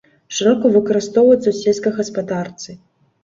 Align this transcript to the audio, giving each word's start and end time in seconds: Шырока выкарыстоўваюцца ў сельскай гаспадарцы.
Шырока 0.35 0.69
выкарыстоўваюцца 0.75 1.49
ў 1.51 1.53
сельскай 1.63 1.93
гаспадарцы. 1.99 2.69